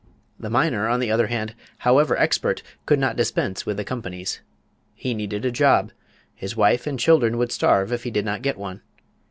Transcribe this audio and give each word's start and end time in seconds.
The 0.39 0.49
miner, 0.49 0.87
on 0.87 0.99
the 0.99 1.11
other 1.11 1.27
hand, 1.27 1.53
however 1.77 2.17
expert, 2.17 2.63
could 2.87 2.97
not 2.97 3.15
dispense 3.15 3.67
with 3.67 3.77
the 3.77 3.83
companies. 3.83 4.41
He 4.95 5.13
needed 5.13 5.45
a 5.45 5.51
job; 5.51 5.91
his 6.33 6.57
wife 6.57 6.87
and 6.87 6.97
children 6.99 7.37
would 7.37 7.51
starve 7.51 7.93
if 7.93 8.03
he 8.03 8.09
did 8.09 8.25
not 8.25 8.41
get 8.41 8.57
one.... 8.57 8.81